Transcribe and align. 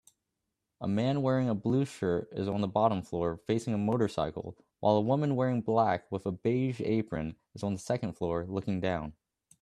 A 0.81 0.87
man 0.87 1.21
wearing 1.21 1.47
a 1.47 1.53
blue 1.53 1.85
shirt 1.85 2.29
is 2.31 2.47
on 2.47 2.61
the 2.61 2.67
bottom 2.67 3.03
floor 3.03 3.37
facing 3.45 3.71
a 3.71 3.77
motorcycle 3.77 4.57
while 4.79 4.95
a 4.95 4.99
woman 5.01 5.35
wearing 5.35 5.61
black 5.61 6.11
with 6.11 6.25
a 6.25 6.31
beige 6.31 6.81
apron 6.83 7.35
is 7.53 7.61
on 7.61 7.73
the 7.73 7.79
second 7.79 8.13
floor 8.13 8.47
looking 8.47 8.79
down 8.81 9.13